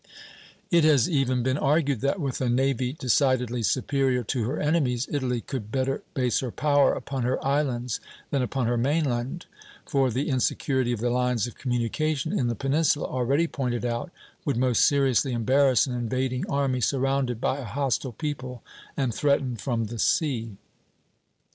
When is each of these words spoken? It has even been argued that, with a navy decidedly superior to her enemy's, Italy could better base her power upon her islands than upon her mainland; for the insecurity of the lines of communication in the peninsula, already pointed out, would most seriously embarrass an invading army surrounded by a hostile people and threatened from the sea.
It 0.71 0.83
has 0.83 1.07
even 1.07 1.43
been 1.43 1.59
argued 1.59 2.01
that, 2.01 2.19
with 2.19 2.41
a 2.41 2.49
navy 2.49 2.91
decidedly 2.93 3.61
superior 3.61 4.23
to 4.23 4.45
her 4.45 4.59
enemy's, 4.59 5.07
Italy 5.11 5.41
could 5.41 5.71
better 5.71 6.01
base 6.15 6.39
her 6.39 6.49
power 6.49 6.93
upon 6.93 7.21
her 7.21 7.37
islands 7.45 7.99
than 8.31 8.41
upon 8.41 8.65
her 8.65 8.77
mainland; 8.77 9.45
for 9.85 10.09
the 10.09 10.27
insecurity 10.27 10.91
of 10.91 11.01
the 11.01 11.11
lines 11.11 11.45
of 11.45 11.53
communication 11.53 12.31
in 12.33 12.47
the 12.47 12.55
peninsula, 12.55 13.05
already 13.05 13.45
pointed 13.45 13.85
out, 13.85 14.09
would 14.43 14.57
most 14.57 14.85
seriously 14.85 15.33
embarrass 15.33 15.85
an 15.85 15.93
invading 15.93 16.47
army 16.49 16.81
surrounded 16.81 17.39
by 17.39 17.59
a 17.59 17.63
hostile 17.63 18.13
people 18.13 18.63
and 18.97 19.13
threatened 19.13 19.61
from 19.61 19.83
the 19.85 19.99
sea. 19.99 20.57